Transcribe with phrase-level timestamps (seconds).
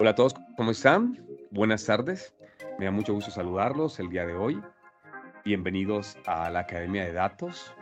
[0.00, 1.26] Hola a todos, ¿cómo están?
[1.50, 2.32] Buenas tardes.
[2.78, 4.62] Me da mucho gusto saludarlos el día de hoy.
[5.44, 7.74] Bienvenidos a la Academia de Datos.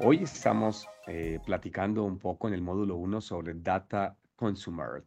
[0.00, 5.04] Hoy estamos eh, platicando un poco en el módulo 1 sobre Data Consumer.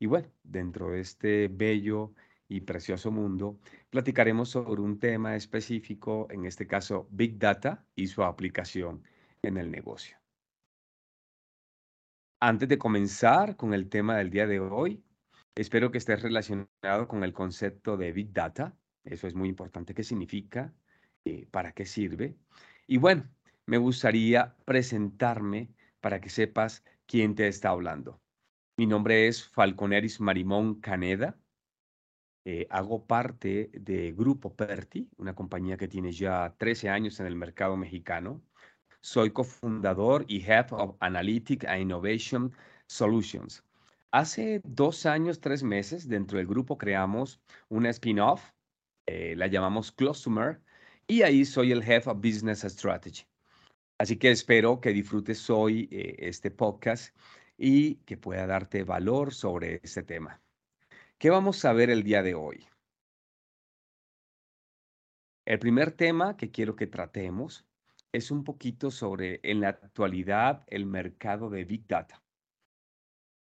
[0.00, 2.12] Y bueno, dentro de este bello
[2.48, 8.24] y precioso mundo, platicaremos sobre un tema específico, en este caso Big Data y su
[8.24, 9.04] aplicación
[9.42, 10.16] en el negocio.
[12.40, 15.04] Antes de comenzar con el tema del día de hoy,
[15.54, 18.76] espero que esté relacionado con el concepto de Big Data.
[19.04, 19.94] Eso es muy importante.
[19.94, 20.72] ¿Qué significa?
[21.24, 22.36] Eh, ¿Para qué sirve?
[22.86, 23.28] Y bueno,
[23.66, 25.70] me gustaría presentarme
[26.00, 28.20] para que sepas quién te está hablando.
[28.76, 31.38] Mi nombre es Falconeris Marimón Caneda.
[32.44, 37.36] Eh, hago parte de Grupo Perti, una compañía que tiene ya 13 años en el
[37.36, 38.42] mercado mexicano.
[39.00, 42.52] Soy cofundador y Head of Analytics and Innovation
[42.86, 43.62] Solutions.
[44.12, 48.52] Hace dos años, tres meses, dentro del grupo creamos una spin-off,
[49.06, 50.60] eh, la llamamos Closumer,
[51.06, 53.24] y ahí soy el Head of Business Strategy.
[53.96, 57.16] Así que espero que disfrutes hoy eh, este podcast
[57.56, 60.42] y que pueda darte valor sobre este tema.
[61.16, 62.66] ¿Qué vamos a ver el día de hoy?
[65.46, 67.64] El primer tema que quiero que tratemos
[68.12, 72.22] es un poquito sobre en la actualidad el mercado de Big Data.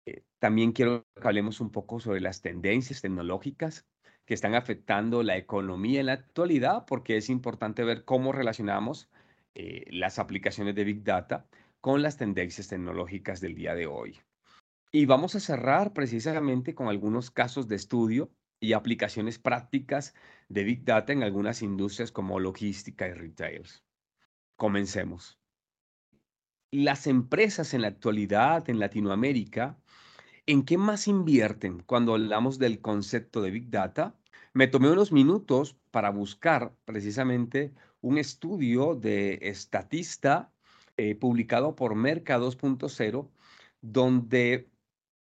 [0.07, 3.87] Eh, también quiero que hablemos un poco sobre las tendencias tecnológicas
[4.25, 9.11] que están afectando la economía en la actualidad, porque es importante ver cómo relacionamos
[9.55, 11.47] eh, las aplicaciones de Big Data
[11.81, 14.19] con las tendencias tecnológicas del día de hoy.
[14.91, 20.15] Y vamos a cerrar precisamente con algunos casos de estudio y aplicaciones prácticas
[20.49, 23.65] de Big Data en algunas industrias como logística y retail.
[24.57, 25.39] Comencemos.
[26.71, 29.79] Las empresas en la actualidad en Latinoamérica,
[30.47, 34.15] ¿en qué más invierten cuando hablamos del concepto de Big Data?
[34.53, 40.53] Me tomé unos minutos para buscar precisamente un estudio de estatista
[40.97, 43.31] eh, publicado por Merca 2.0,
[43.81, 44.69] donde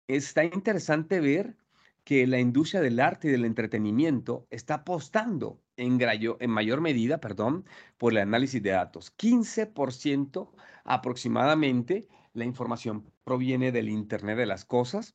[0.08, 1.58] está interesante ver
[2.03, 7.66] que la industria del arte y del entretenimiento está apostando en, en mayor medida perdón,
[7.97, 9.16] por el análisis de datos.
[9.18, 10.50] 15%
[10.86, 15.13] aproximadamente la información proviene del Internet de las Cosas,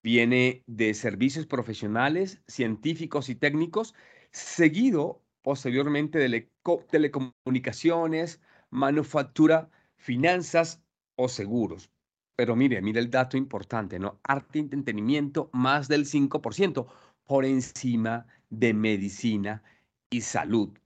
[0.00, 3.96] viene de servicios profesionales, científicos y técnicos,
[4.30, 6.48] seguido posteriormente de
[6.88, 10.84] telecomunicaciones, manufactura, finanzas
[11.16, 11.90] o seguros.
[12.36, 14.20] Pero mire, mire el dato importante, ¿no?
[14.22, 16.86] Arte y entretenimiento más del 5%
[17.24, 19.64] por encima de medicina
[20.10, 20.78] y salud.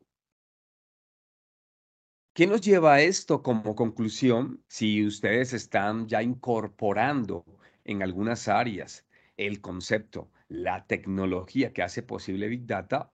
[2.40, 7.44] ¿Qué nos lleva a esto como conclusión si ustedes están ya incorporando
[7.84, 9.06] en algunas áreas
[9.36, 13.12] el concepto, la tecnología que hace posible Big Data?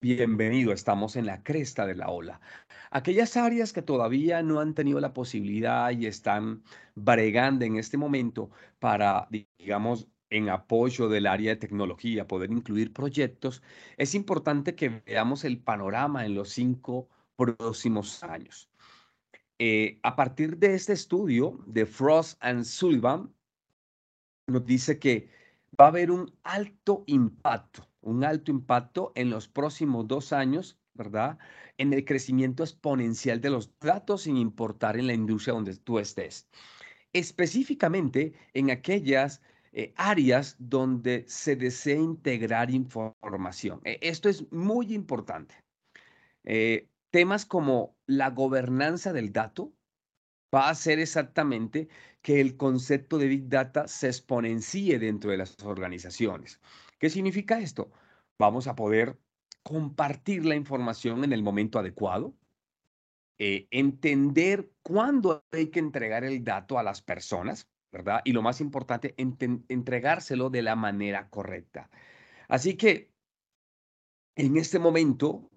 [0.00, 2.40] Bienvenido, estamos en la cresta de la ola.
[2.90, 6.62] Aquellas áreas que todavía no han tenido la posibilidad y están
[6.94, 8.48] bregando en este momento
[8.78, 9.28] para,
[9.58, 13.62] digamos, en apoyo del área de tecnología, poder incluir proyectos,
[13.98, 18.68] es importante que veamos el panorama en los cinco próximos años.
[19.58, 23.32] Eh, a partir de este estudio de Frost and Sullivan,
[24.46, 25.30] nos dice que
[25.80, 31.38] va a haber un alto impacto, un alto impacto en los próximos dos años ¿verdad?
[31.78, 36.48] En el crecimiento exponencial de los datos sin importar en la industria donde tú estés.
[37.12, 39.42] Específicamente en aquellas
[39.72, 43.80] eh, áreas donde se desea integrar información.
[43.84, 45.54] E, esto es muy importante.
[46.44, 49.72] Eh, temas como la gobernanza del dato
[50.54, 51.88] va a hacer exactamente
[52.20, 56.60] que el concepto de Big Data se exponencie dentro de las organizaciones.
[56.98, 57.90] ¿Qué significa esto?
[58.38, 59.18] Vamos a poder
[59.62, 62.34] compartir la información en el momento adecuado,
[63.38, 68.20] eh, entender cuándo hay que entregar el dato a las personas, ¿verdad?
[68.26, 71.88] Y lo más importante, entregárselo de la manera correcta.
[72.46, 73.10] Así que
[74.34, 75.50] en este momento,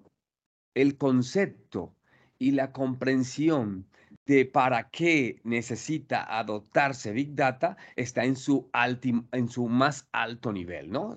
[0.73, 1.95] el concepto
[2.37, 3.87] y la comprensión
[4.25, 8.69] de para qué necesita adoptarse Big Data está en su,
[9.31, 11.15] en su más alto nivel, ¿no?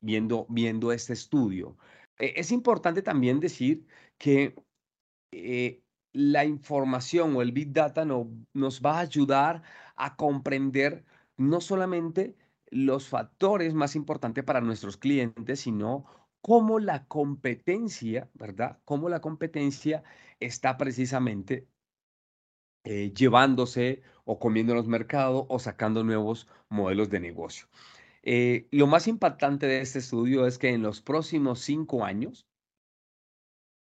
[0.00, 1.76] Viendo, viendo este estudio.
[2.18, 3.86] E, es importante también decir
[4.18, 4.56] que
[5.32, 9.62] eh, la información o el Big Data no, nos va a ayudar
[9.96, 11.04] a comprender
[11.36, 12.36] no solamente
[12.70, 16.06] los factores más importantes para nuestros clientes, sino
[16.40, 18.78] cómo la competencia, ¿verdad?
[18.84, 20.02] Cómo la competencia
[20.40, 21.68] está precisamente
[22.84, 27.66] eh, llevándose o comiendo los mercados o sacando nuevos modelos de negocio.
[28.22, 32.46] Eh, lo más impactante de este estudio es que en los próximos cinco años,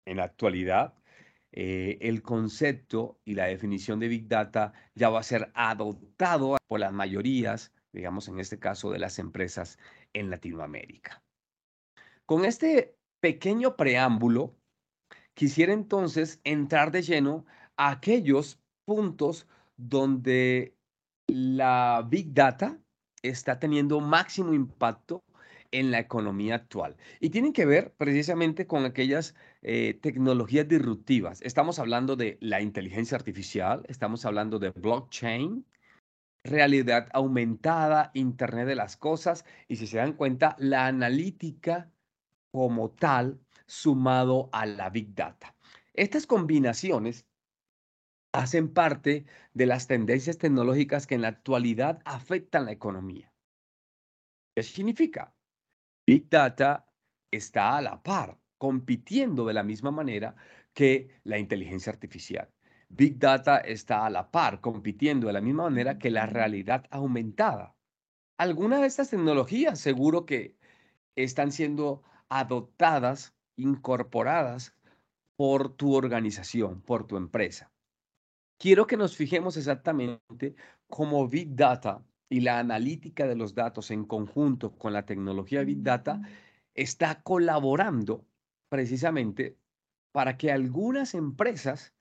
[0.06, 0.94] en la actualidad,
[1.52, 6.80] eh, el concepto y la definición de Big Data ya va a ser adoptado por
[6.80, 9.78] las mayorías, digamos en este caso de las empresas
[10.12, 11.25] en Latinoamérica.
[12.26, 14.56] Con este pequeño preámbulo,
[15.34, 17.46] quisiera entonces entrar de lleno
[17.76, 19.46] a aquellos puntos
[19.76, 20.76] donde
[21.28, 22.80] la Big Data
[23.22, 25.22] está teniendo máximo impacto
[25.70, 26.96] en la economía actual.
[27.20, 31.40] Y tienen que ver precisamente con aquellas eh, tecnologías disruptivas.
[31.42, 35.64] Estamos hablando de la inteligencia artificial, estamos hablando de blockchain,
[36.42, 41.92] realidad aumentada, Internet de las Cosas, y si se dan cuenta, la analítica
[42.56, 45.54] como tal sumado a la Big Data.
[45.92, 47.26] Estas combinaciones
[48.32, 53.30] hacen parte de las tendencias tecnológicas que en la actualidad afectan la economía.
[54.54, 55.34] ¿Qué significa?
[56.06, 56.86] Big Data
[57.30, 60.34] está a la par, compitiendo de la misma manera
[60.72, 62.50] que la inteligencia artificial.
[62.88, 67.76] Big Data está a la par, compitiendo de la misma manera que la realidad aumentada.
[68.38, 70.56] Algunas de estas tecnologías seguro que
[71.16, 74.74] están siendo adoptadas, incorporadas
[75.36, 77.70] por tu organización, por tu empresa.
[78.58, 80.56] Quiero que nos fijemos exactamente
[80.88, 85.82] cómo Big Data y la analítica de los datos en conjunto con la tecnología Big
[85.82, 86.20] Data
[86.74, 88.24] está colaborando
[88.68, 89.56] precisamente
[90.12, 91.92] para que algunas empresas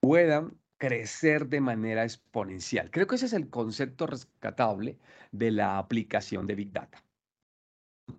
[0.00, 2.90] puedan crecer de manera exponencial.
[2.90, 4.98] Creo que ese es el concepto rescatable
[5.32, 7.02] de la aplicación de Big Data.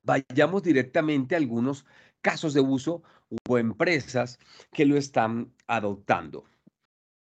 [0.03, 1.85] Vayamos directamente a algunos
[2.21, 3.03] casos de uso
[3.47, 4.39] o empresas
[4.71, 6.45] que lo están adoptando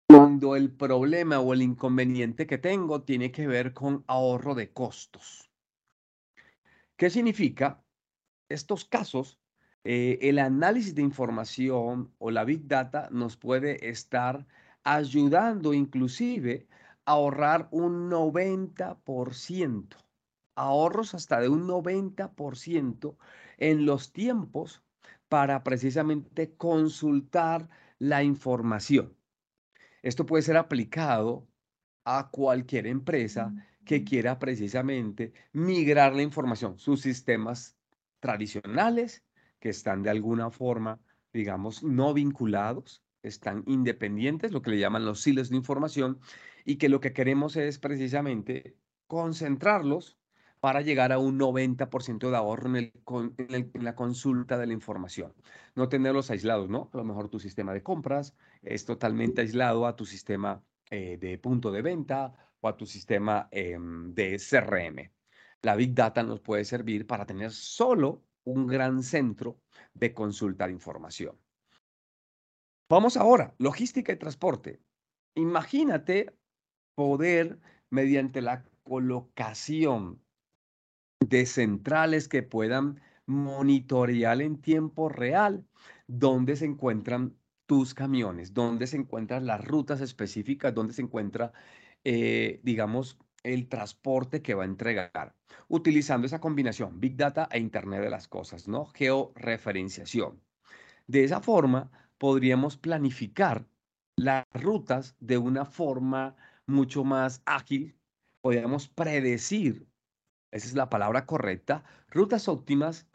[0.09, 5.51] cuando el problema o el inconveniente que tengo tiene que ver con ahorro de costos.
[6.97, 7.83] ¿Qué significa?
[8.49, 9.39] Estos casos,
[9.85, 14.47] eh, el análisis de información o la Big Data nos puede estar
[14.85, 16.67] ayudando inclusive
[17.05, 19.97] a ahorrar un 90%,
[20.57, 23.17] ahorros hasta de un 90%
[23.59, 24.83] en los tiempos
[25.29, 27.69] para precisamente consultar
[27.99, 29.17] la información.
[30.03, 31.47] Esto puede ser aplicado
[32.05, 33.53] a cualquier empresa
[33.85, 37.77] que quiera precisamente migrar la información, sus sistemas
[38.21, 39.25] tradicionales
[39.61, 41.01] que están de alguna forma,
[41.33, 46.21] digamos, no vinculados, están independientes, lo que le llaman los silos de información,
[46.65, 48.77] y que lo que queremos es precisamente
[49.07, 50.19] concentrarlos
[50.67, 55.33] para llegar a un 90% de ahorro en, la consulta de la información.
[55.77, 56.91] No tenerlos aislados, ¿no?
[56.93, 61.39] A lo mejor tu sistema de compras es totalmente aislado a tu sistema eh, de
[61.39, 65.09] punto de venta o a tu sistema em, de CRM.
[65.63, 69.61] La Big Data nos puede servir para tener solo un gran centro
[69.95, 71.39] de consulta de información.
[72.91, 74.81] Vamos ahora, logística y transporte.
[75.37, 76.37] Imagínate
[76.97, 80.26] poder, mediante la colocación
[81.21, 85.65] de centrales que puedan monitorear en tiempo real
[86.07, 87.37] dónde se encuentran
[87.67, 91.53] tus camiones, dónde se encuentran las rutas específicas, dónde se encuentra,
[92.05, 95.35] eh, digamos, el transporte que va a entregar,
[95.69, 98.87] utilizando esa combinación Big Data e Internet de las Cosas, ¿no?
[98.87, 100.41] Georreferenciación.
[101.07, 103.67] De esa forma, podríamos planificar
[104.17, 106.37] las rutas de una forma
[106.67, 107.97] mucho más ágil,
[108.41, 109.87] podríamos predecir
[110.51, 113.07] esa es la palabra correcta, rutas óptimas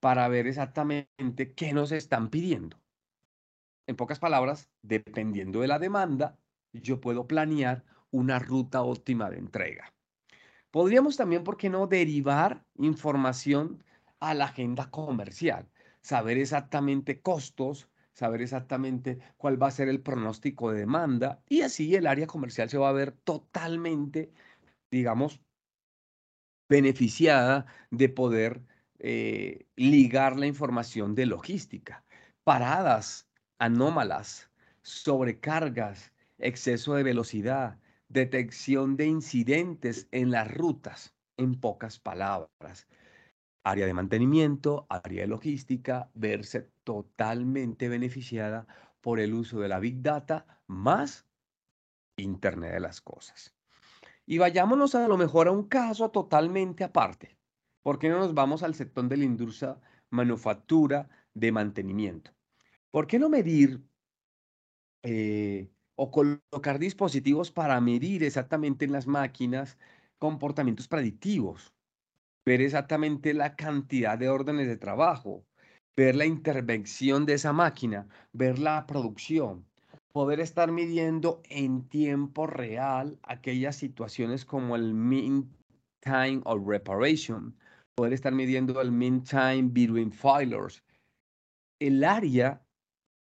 [0.00, 2.78] para ver exactamente qué nos están pidiendo.
[3.86, 6.38] En pocas palabras, dependiendo de la demanda,
[6.72, 9.92] yo puedo planear una ruta óptima de entrega.
[10.70, 13.84] Podríamos también, ¿por qué no?, derivar información
[14.20, 20.72] a la agenda comercial, saber exactamente costos, saber exactamente cuál va a ser el pronóstico
[20.72, 24.32] de demanda y así el área comercial se va a ver totalmente,
[24.90, 25.40] digamos,
[26.68, 28.62] beneficiada de poder
[28.98, 32.04] eh, ligar la información de logística.
[32.44, 34.50] Paradas anómalas,
[34.82, 42.86] sobrecargas, exceso de velocidad, detección de incidentes en las rutas, en pocas palabras.
[43.64, 48.66] Área de mantenimiento, área de logística, verse totalmente beneficiada
[49.00, 51.26] por el uso de la Big Data más
[52.16, 53.55] Internet de las Cosas.
[54.26, 57.38] Y vayámonos a lo mejor a un caso totalmente aparte.
[57.82, 59.80] ¿Por qué no nos vamos al sector de la industria
[60.10, 62.32] manufactura de mantenimiento?
[62.90, 63.82] ¿Por qué no medir
[65.02, 69.78] eh, o colocar dispositivos para medir exactamente en las máquinas
[70.18, 71.76] comportamientos predictivos?
[72.46, 75.44] ver exactamente la cantidad de órdenes de trabajo,
[75.96, 79.66] ver la intervención de esa máquina, ver la producción,
[80.16, 85.46] poder estar midiendo en tiempo real aquellas situaciones como el mean
[86.00, 87.54] time of reparation,
[87.94, 90.82] poder estar midiendo el mean time between filers.
[91.78, 92.62] El área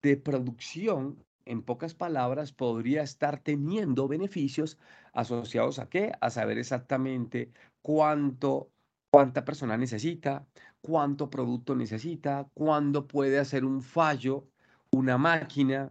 [0.02, 4.76] de producción, en pocas palabras, podría estar teniendo beneficios
[5.12, 6.10] asociados a qué?
[6.20, 8.72] A saber exactamente cuánto
[9.12, 10.48] cuánta persona necesita,
[10.80, 14.48] cuánto producto necesita, cuándo puede hacer un fallo
[14.94, 15.90] una máquina,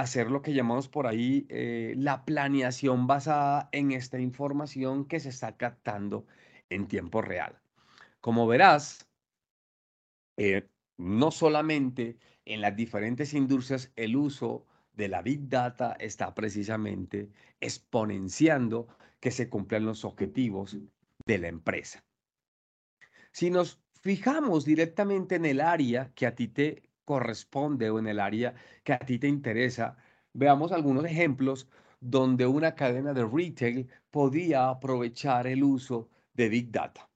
[0.00, 5.28] hacer lo que llamamos por ahí eh, la planeación basada en esta información que se
[5.28, 6.26] está captando
[6.68, 7.60] en tiempo real.
[8.20, 9.08] Como verás,
[10.36, 17.30] eh, no solamente en las diferentes industrias el uso de la Big Data está precisamente
[17.60, 18.88] exponenciando
[19.20, 20.76] que se cumplan los objetivos
[21.26, 22.04] de la empresa.
[23.32, 28.20] Si nos fijamos directamente en el área que a ti te corresponde o en el
[28.20, 29.96] área que a ti te interesa,
[30.32, 37.10] veamos algunos ejemplos donde una cadena de retail podía aprovechar el uso de Big Data.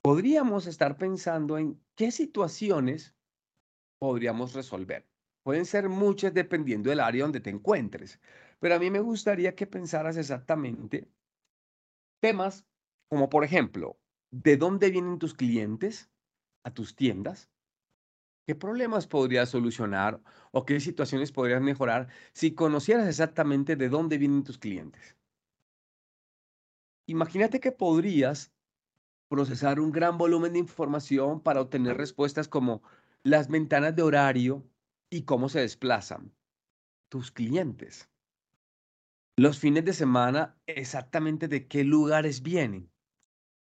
[0.00, 3.14] Podríamos estar pensando en qué situaciones
[3.98, 5.06] podríamos resolver.
[5.42, 8.18] Pueden ser muchas dependiendo del área donde te encuentres,
[8.58, 11.06] pero a mí me gustaría que pensaras exactamente
[12.20, 12.64] temas
[13.10, 13.98] como, por ejemplo,
[14.30, 16.08] ¿de dónde vienen tus clientes
[16.64, 17.50] a tus tiendas?
[18.48, 24.42] ¿Qué problemas podrías solucionar o qué situaciones podrías mejorar si conocieras exactamente de dónde vienen
[24.42, 25.18] tus clientes?
[27.06, 28.54] Imagínate que podrías
[29.28, 32.82] procesar un gran volumen de información para obtener respuestas como
[33.22, 34.66] las ventanas de horario
[35.10, 36.34] y cómo se desplazan
[37.10, 38.10] tus clientes.
[39.36, 42.90] Los fines de semana, exactamente de qué lugares vienen.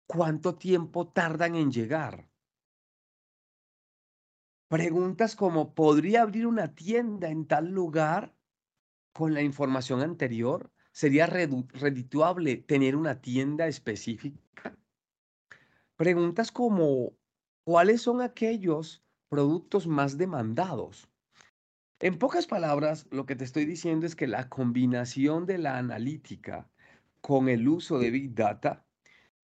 [0.07, 2.32] ¿Cuánto tiempo tardan en llegar?
[4.73, 8.33] Preguntas como, ¿podría abrir una tienda en tal lugar
[9.13, 10.71] con la información anterior?
[10.91, 14.75] ¿Sería redituable tener una tienda específica?
[15.95, 17.13] Preguntas como,
[17.63, 21.07] ¿cuáles son aquellos productos más demandados?
[21.99, 26.67] En pocas palabras, lo que te estoy diciendo es que la combinación de la analítica
[27.21, 28.83] con el uso de Big Data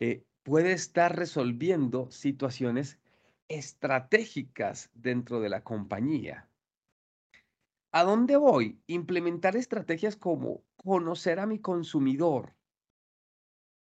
[0.01, 2.99] eh, puede estar resolviendo situaciones
[3.49, 6.49] estratégicas dentro de la compañía.
[7.93, 8.83] ¿A dónde voy?
[8.87, 12.55] Implementar estrategias como conocer a mi consumidor.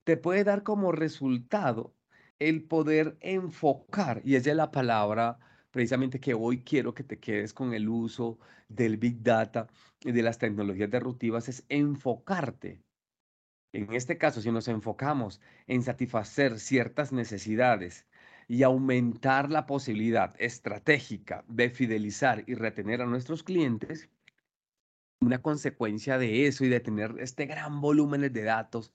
[0.04, 1.94] Te puede dar como resultado
[2.38, 5.38] el poder enfocar, y esa es la palabra
[5.70, 9.68] precisamente que hoy quiero que te quedes con el uso del Big Data
[10.00, 12.82] y de las tecnologías disruptivas, es enfocarte.
[13.74, 18.06] En este caso, si nos enfocamos en satisfacer ciertas necesidades
[18.48, 24.08] y aumentar la posibilidad estratégica de fidelizar y retener a nuestros clientes,
[25.20, 28.94] una consecuencia de eso y de tener este gran volumen de datos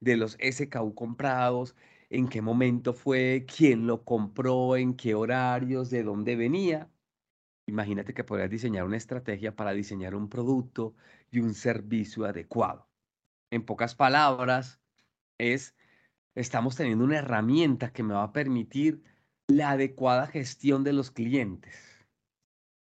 [0.00, 1.74] de los SKU comprados,
[2.10, 6.90] en qué momento fue, quién lo compró, en qué horarios, de dónde venía.
[7.66, 10.94] Imagínate que podrías diseñar una estrategia para diseñar un producto
[11.30, 12.88] y un servicio adecuado.
[13.50, 14.80] En pocas palabras,
[15.38, 15.74] es
[16.34, 19.02] estamos teniendo una herramienta que me va a permitir
[19.48, 22.06] la adecuada gestión de los clientes.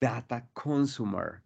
[0.00, 1.42] Data Consumer.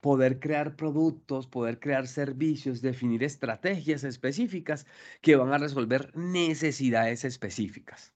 [0.00, 4.86] Poder crear productos, poder crear servicios, definir estrategias específicas
[5.22, 8.12] que van a resolver necesidades específicas.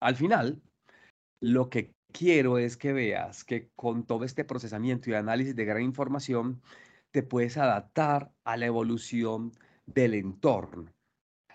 [0.00, 0.62] Al final,
[1.40, 5.82] lo que quiero es que veas que con todo este procesamiento y análisis de gran
[5.82, 6.62] información,
[7.10, 9.50] te puedes adaptar a la evolución
[9.86, 10.92] del entorno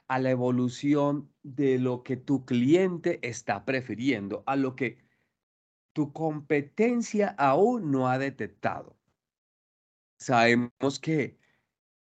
[0.08, 5.00] a la evolución de lo que tu cliente está prefiriendo, a lo que
[5.94, 8.98] tu competencia aún no ha detectado.
[10.20, 11.38] Sabemos que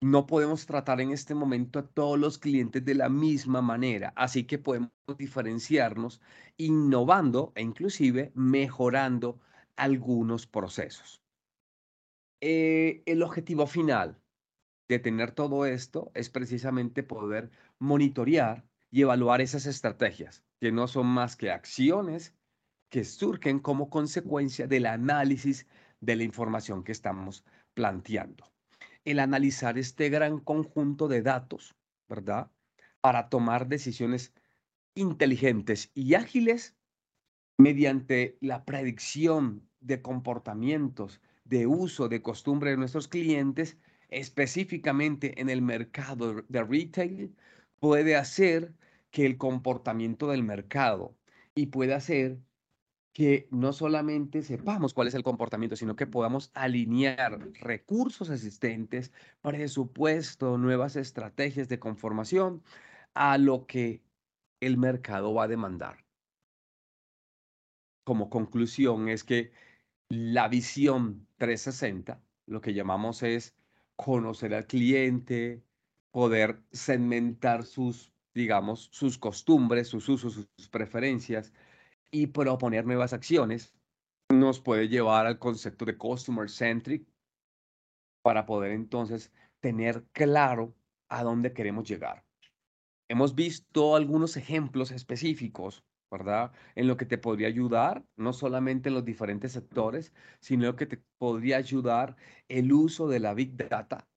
[0.00, 4.44] no podemos tratar en este momento a todos los clientes de la misma manera, así
[4.44, 6.20] que podemos diferenciarnos
[6.56, 9.40] innovando e inclusive mejorando
[9.76, 11.22] algunos procesos.
[12.40, 14.20] Eh, el objetivo final
[14.88, 21.06] de tener todo esto es precisamente poder monitorear y evaluar esas estrategias, que no son
[21.06, 22.34] más que acciones
[22.90, 25.66] que surgen como consecuencia del análisis
[26.00, 28.44] de la información que estamos planteando.
[29.04, 31.74] El analizar este gran conjunto de datos,
[32.08, 32.50] ¿verdad?
[33.00, 34.32] Para tomar decisiones
[34.94, 36.76] inteligentes y ágiles
[37.58, 43.76] mediante la predicción de comportamientos, de uso, de costumbre de nuestros clientes
[44.18, 47.34] específicamente en el mercado de retail
[47.80, 48.72] puede hacer
[49.10, 51.16] que el comportamiento del mercado
[51.54, 52.38] y puede hacer
[53.12, 60.58] que no solamente sepamos cuál es el comportamiento, sino que podamos alinear recursos existentes, presupuesto,
[60.58, 62.62] nuevas estrategias de conformación
[63.14, 64.02] a lo que
[64.60, 66.04] el mercado va a demandar.
[68.02, 69.52] Como conclusión es que
[70.08, 73.54] la visión 360, lo que llamamos es
[73.96, 75.62] conocer al cliente,
[76.12, 81.52] poder segmentar sus, digamos, sus costumbres, sus usos, sus preferencias,
[82.10, 83.74] y proponer nuevas acciones
[84.32, 87.06] nos puede llevar al concepto de customer centric
[88.22, 90.74] para poder entonces tener claro
[91.08, 92.24] a dónde queremos llegar.
[93.08, 95.84] Hemos visto algunos ejemplos específicos,
[96.14, 96.52] ¿verdad?
[96.76, 101.02] En lo que te podría ayudar, no solamente en los diferentes sectores, sino que te
[101.18, 102.16] podría ayudar
[102.48, 104.08] el uso de la Big Data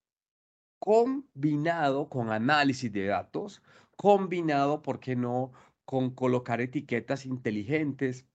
[0.80, 3.63] combinado con análisis de datos,
[3.98, 5.51] combinado, ¿por qué no?,
[5.86, 8.27] con colocar etiquetas inteligentes,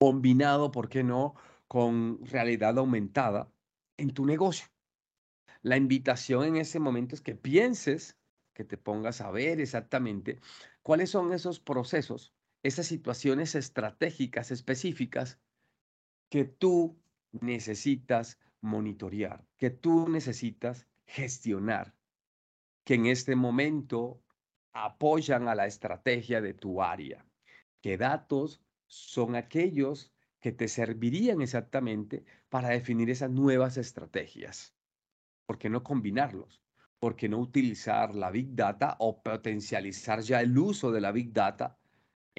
[0.00, 1.34] combinado, ¿por qué no?,
[1.68, 3.52] con realidad aumentada
[3.98, 4.68] en tu negocio.
[5.62, 8.16] La invitación en ese momento es que pienses,
[8.54, 10.40] que te pongas a ver exactamente
[10.82, 15.38] cuáles son esos procesos, esas situaciones estratégicas específicas
[16.28, 17.00] que tú
[17.32, 21.94] necesitas monitorear, que tú necesitas gestionar,
[22.84, 24.22] que en este momento
[24.72, 27.24] apoyan a la estrategia de tu área.
[27.80, 34.74] ¿Qué datos son aquellos que te servirían exactamente para definir esas nuevas estrategias?
[35.46, 36.62] ¿Por qué no combinarlos?
[36.98, 41.32] ¿Por qué no utilizar la Big Data o potencializar ya el uso de la Big
[41.32, 41.78] Data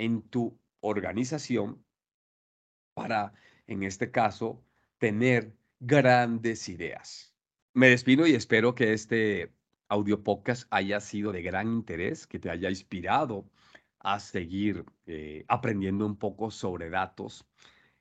[0.03, 1.84] en tu organización
[2.94, 3.34] para,
[3.68, 4.63] en este caso,
[4.98, 7.36] tener grandes ideas?
[7.74, 9.53] Me despido y espero que este
[9.89, 13.50] audio podcast haya sido de gran interés, que te haya inspirado
[14.00, 17.45] a seguir eh, aprendiendo un poco sobre datos,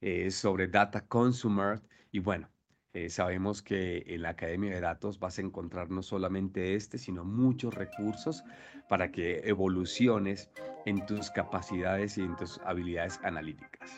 [0.01, 1.83] eh, sobre data consumer.
[2.13, 2.49] Y bueno,
[2.95, 7.25] eh, sabemos que en la Academia de Datos vas a encontrar no solamente este, sino
[7.25, 8.45] muchos recursos
[8.89, 10.51] para que evoluciones
[10.87, 13.91] en tus capacidades y en tus habilidades analíticas.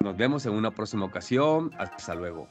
[0.00, 1.70] Nos vemos en una próxima ocasión.
[1.78, 2.48] Hasta luego.